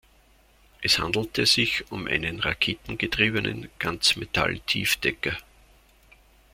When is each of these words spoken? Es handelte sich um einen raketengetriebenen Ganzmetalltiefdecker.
Es 0.81 0.97
handelte 0.97 1.45
sich 1.45 1.91
um 1.91 2.07
einen 2.07 2.39
raketengetriebenen 2.39 3.69
Ganzmetalltiefdecker. 3.77 5.37